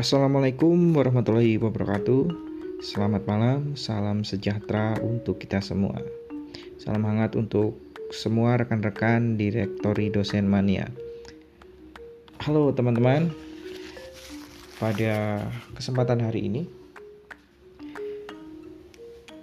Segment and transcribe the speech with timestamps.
[0.00, 2.32] Assalamualaikum warahmatullahi wabarakatuh.
[2.80, 6.00] Selamat malam, salam sejahtera untuk kita semua.
[6.80, 7.76] Salam hangat untuk
[8.08, 10.88] semua rekan-rekan direktori dosen mania.
[12.40, 13.28] Halo teman-teman.
[14.80, 15.44] Pada
[15.76, 16.64] kesempatan hari ini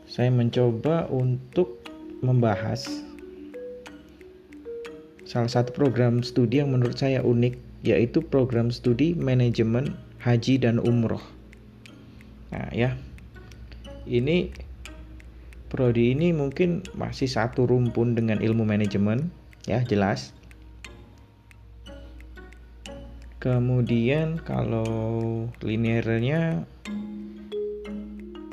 [0.09, 1.85] saya mencoba untuk
[2.25, 3.05] membahas
[5.21, 9.93] salah satu program studi yang menurut saya unik yaitu program studi manajemen
[10.27, 11.23] haji dan umroh.
[12.51, 12.99] Nah ya,
[14.04, 14.51] ini
[15.71, 19.32] prodi ini mungkin masih satu rumpun dengan ilmu manajemen,
[19.63, 20.35] ya jelas.
[23.39, 26.68] Kemudian kalau linearnya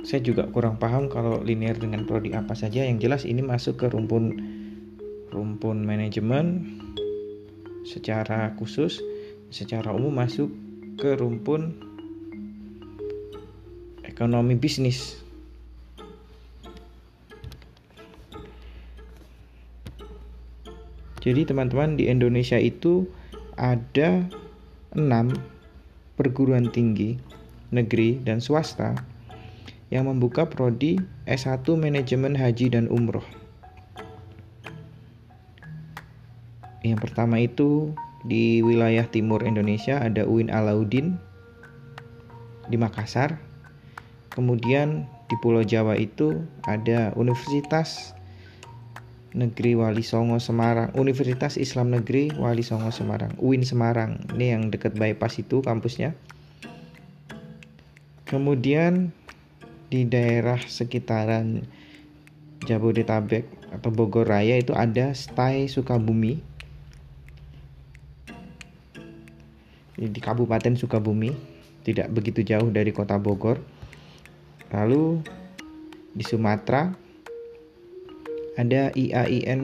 [0.05, 2.87] saya juga kurang paham kalau linear dengan prodi apa saja.
[2.87, 4.31] Yang jelas ini masuk ke rumpun
[5.35, 6.79] rumpun manajemen
[7.83, 9.03] secara khusus
[9.51, 10.53] secara umum masuk
[10.95, 11.75] ke rumpun
[14.07, 15.19] ekonomi bisnis.
[21.25, 23.09] Jadi teman-teman di Indonesia itu
[23.57, 24.29] ada
[24.93, 25.33] enam
[26.15, 27.17] perguruan tinggi
[27.73, 28.95] negeri dan swasta
[29.89, 33.25] yang membuka prodi S1 Manajemen Haji dan Umroh.
[36.85, 41.21] Yang pertama itu di wilayah timur Indonesia ada UIN Alauddin
[42.73, 43.37] di Makassar.
[44.33, 48.17] Kemudian di Pulau Jawa itu ada Universitas
[49.35, 54.19] Negeri Wali Songo Semarang, Universitas Islam Negeri Wali Songo Semarang, UIN Semarang.
[54.35, 56.17] Ini yang dekat bypass itu kampusnya.
[58.25, 59.13] Kemudian
[59.93, 61.67] di daerah sekitaran
[62.65, 66.54] Jabodetabek atau Bogor Raya itu ada STAI Sukabumi
[70.11, 71.33] di Kabupaten Sukabumi,
[71.85, 73.61] tidak begitu jauh dari kota Bogor.
[74.73, 75.21] Lalu
[76.15, 76.91] di Sumatera
[78.55, 79.61] ada IAIN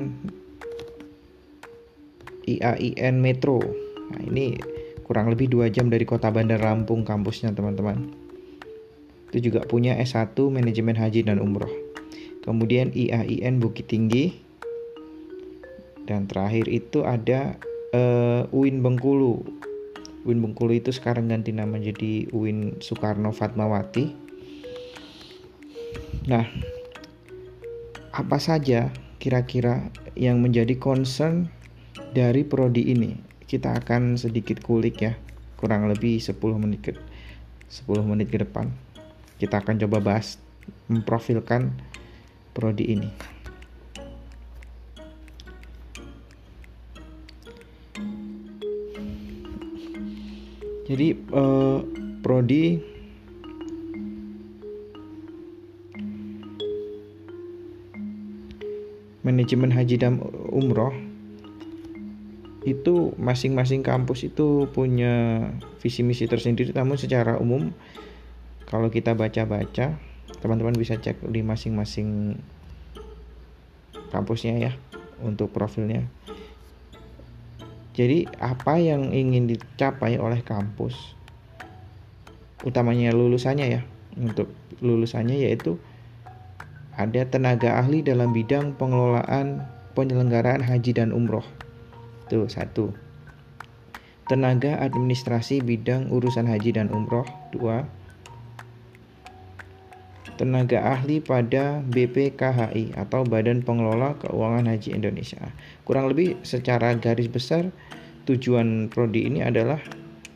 [2.44, 3.62] IAIN Metro.
[4.10, 4.58] Nah, ini
[5.06, 8.10] kurang lebih dua jam dari kota Bandar Lampung kampusnya teman-teman.
[9.30, 11.70] Itu juga punya S1 Manajemen Haji dan Umroh.
[12.42, 14.34] Kemudian IAIN Bukit Tinggi.
[16.10, 17.54] Dan terakhir itu ada
[17.94, 19.46] uh, UIN Bengkulu
[20.28, 24.12] UIN Bengkulu itu sekarang ganti nama jadi UIN Soekarno Fatmawati.
[26.28, 26.44] Nah,
[28.12, 31.48] apa saja kira-kira yang menjadi concern
[32.12, 33.16] dari prodi ini?
[33.48, 35.16] Kita akan sedikit kulik ya,
[35.56, 36.92] kurang lebih 10 menit ke
[37.72, 38.68] 10 menit ke depan.
[39.40, 40.36] Kita akan coba bahas
[40.92, 41.72] memprofilkan
[42.52, 43.39] prodi ini.
[50.90, 51.86] Jadi uh,
[52.18, 52.82] prodi.
[59.22, 60.18] Manajemen haji dan
[60.50, 60.90] umroh.
[62.66, 65.46] Itu masing-masing kampus itu punya
[65.78, 67.72] visi misi tersendiri namun secara umum
[68.68, 69.96] kalau kita baca-baca
[70.44, 72.36] teman-teman bisa cek di masing-masing
[74.12, 74.72] kampusnya ya
[75.24, 76.04] untuk profilnya
[77.96, 81.18] jadi apa yang ingin dicapai oleh kampus
[82.62, 83.82] utamanya lulusannya ya
[84.18, 84.52] untuk
[84.84, 85.80] lulusannya yaitu
[87.00, 89.64] ada tenaga ahli dalam bidang pengelolaan
[89.96, 91.44] penyelenggaraan haji dan umroh.
[92.28, 92.94] Tuh satu.
[94.28, 97.26] Tenaga administrasi bidang urusan haji dan umroh.
[97.50, 97.88] Dua.
[100.40, 105.52] Tenaga ahli pada BPKHI atau Badan Pengelola Keuangan Haji Indonesia.
[105.84, 107.68] Kurang lebih secara garis besar
[108.24, 109.84] tujuan prodi ini adalah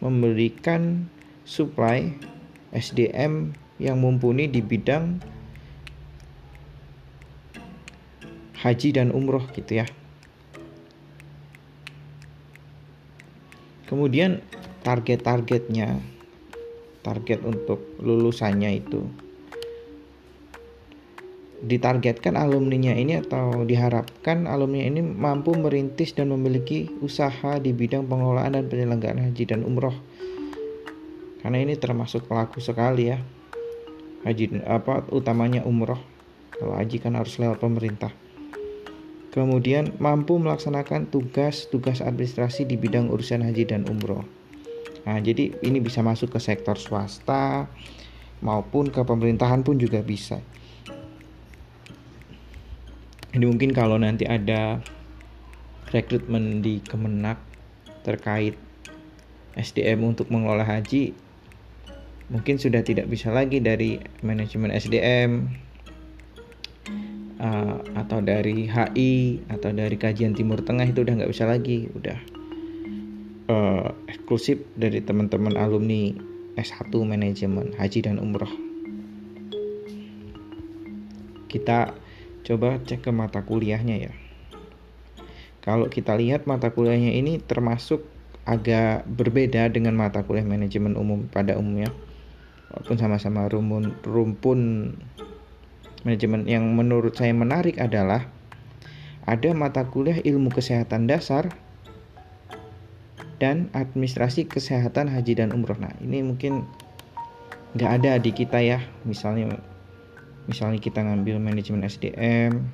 [0.05, 1.09] memberikan
[1.49, 2.13] supply
[2.77, 5.25] SDM yang mumpuni di bidang
[8.61, 9.89] haji dan umroh gitu ya.
[13.89, 14.45] Kemudian
[14.85, 15.97] target-targetnya,
[17.01, 19.24] target untuk lulusannya itu
[21.63, 28.59] ditargetkan alumninya ini atau diharapkan alumni ini mampu merintis dan memiliki usaha di bidang pengelolaan
[28.59, 29.95] dan penyelenggaraan haji dan umroh.
[31.45, 33.21] Karena ini termasuk pelaku sekali ya
[34.25, 36.01] haji apa utamanya umroh.
[36.55, 38.11] Kalau haji kan harus lewat pemerintah.
[39.35, 44.23] Kemudian mampu melaksanakan tugas-tugas administrasi di bidang urusan haji dan umroh.
[45.05, 47.67] Nah jadi ini bisa masuk ke sektor swasta
[48.41, 50.41] maupun ke pemerintahan pun juga bisa
[53.35, 54.79] ini mungkin kalau nanti ada
[55.91, 57.43] rekrutmen di Kemenak
[58.07, 58.55] terkait
[59.59, 61.15] SDM untuk mengelola haji
[62.33, 65.53] mungkin sudah tidak bisa lagi dari manajemen SDM
[67.45, 71.89] uh, atau dari HI atau dari kajian Timur Tengah itu udah nggak bisa lagi.
[71.93, 72.19] Udah
[73.53, 76.17] uh, eksklusif dari teman-teman alumni
[76.57, 78.51] S1 manajemen haji dan umroh.
[81.53, 81.95] Kita
[82.45, 84.13] coba cek ke mata kuliahnya ya
[85.65, 88.05] kalau kita lihat mata kuliahnya ini termasuk
[88.45, 91.89] agak berbeda dengan mata kuliah manajemen umum pada umumnya
[92.69, 94.61] walaupun sama-sama rumpun rumpun
[96.05, 98.29] manajemen yang menurut saya menarik adalah
[99.25, 101.49] ada mata kuliah ilmu kesehatan dasar
[103.41, 105.81] dan administrasi kesehatan haji dan umroh.
[105.81, 106.69] Nah ini mungkin
[107.75, 108.85] nggak ada di kita ya.
[109.09, 109.59] Misalnya
[110.47, 112.65] misalnya kita ngambil manajemen SDM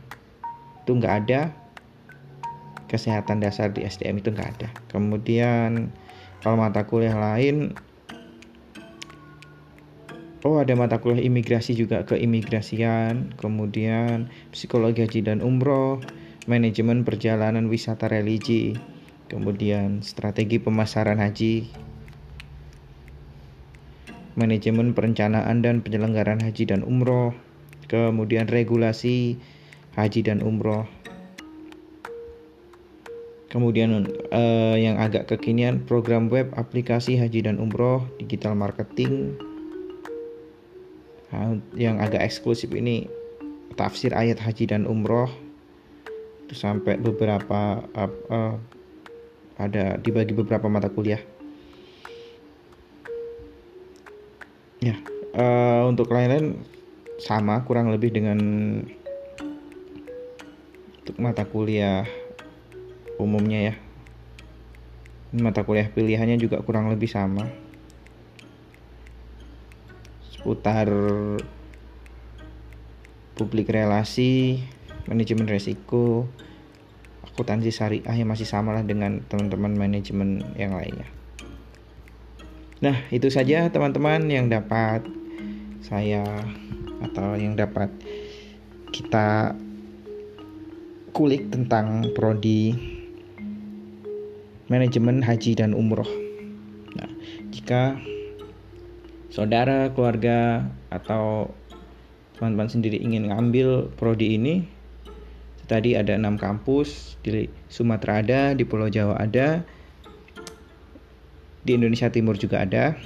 [0.84, 1.54] itu nggak ada.
[2.90, 4.68] Kesehatan dasar di SDM itu nggak ada.
[4.90, 5.94] Kemudian
[6.42, 7.78] kalau mata kuliah lain
[10.40, 16.00] Oh ada mata kuliah imigrasi juga keimigrasian, kemudian psikologi haji dan umroh,
[16.48, 18.72] manajemen perjalanan wisata religi,
[19.28, 21.68] kemudian strategi pemasaran haji,
[24.32, 27.36] manajemen perencanaan dan penyelenggaraan haji dan umroh,
[27.90, 29.34] kemudian regulasi
[29.98, 30.86] haji dan umroh,
[33.50, 39.34] kemudian eh, yang agak kekinian program web aplikasi haji dan umroh, digital marketing,
[41.74, 43.06] yang agak eksklusif ini
[43.78, 45.30] tafsir ayat haji dan umroh.
[46.46, 48.54] Itu sampai beberapa uh, uh,
[49.54, 51.22] ada dibagi beberapa mata kuliah.
[54.82, 54.98] Ya
[55.36, 56.58] uh, untuk lain-lain
[57.20, 58.38] sama kurang lebih dengan
[61.00, 62.08] untuk mata kuliah
[63.20, 63.74] umumnya ya
[65.36, 67.46] mata kuliah pilihannya juga kurang lebih sama
[70.40, 70.88] seputar
[73.36, 74.60] publik relasi,
[75.08, 76.28] manajemen resiko,
[77.24, 81.08] akuntansi syariah yang masih sama lah dengan teman-teman manajemen yang lainnya.
[82.84, 85.04] Nah, itu saja teman-teman yang dapat
[85.84, 86.24] saya
[87.00, 87.88] atau yang dapat
[88.90, 89.56] kita
[91.10, 92.72] kulik tentang prodi
[94.70, 96.06] manajemen haji dan umroh.
[96.94, 97.10] Nah,
[97.50, 97.98] jika
[99.30, 101.50] saudara, keluarga, atau
[102.38, 104.66] teman-teman sendiri ingin ngambil prodi ini,
[105.70, 109.62] tadi ada enam kampus di Sumatera ada, di Pulau Jawa ada,
[111.62, 112.98] di Indonesia Timur juga ada.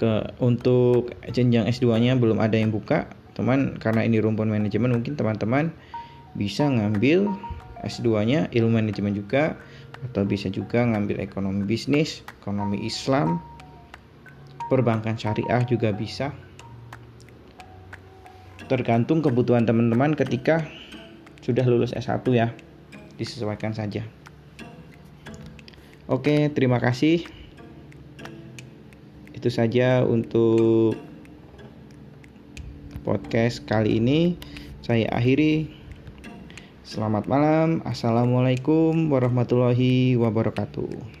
[0.00, 5.76] Ke untuk jenjang S2-nya belum ada yang buka, teman karena ini rumpun manajemen mungkin teman-teman
[6.32, 7.28] bisa ngambil
[7.84, 9.60] S2-nya ilmu manajemen juga
[10.08, 13.44] atau bisa juga ngambil ekonomi bisnis, ekonomi Islam,
[14.72, 16.32] perbankan syariah juga bisa.
[18.70, 20.64] Tergantung kebutuhan teman-teman ketika
[21.42, 22.54] sudah lulus S1 ya.
[23.18, 24.06] Disesuaikan saja.
[26.06, 27.39] Oke, terima kasih.
[29.40, 31.00] Itu saja untuk
[33.08, 34.36] podcast kali ini.
[34.84, 35.80] Saya akhiri
[36.90, 37.86] Selamat malam.
[37.86, 41.19] Assalamualaikum warahmatullahi wabarakatuh.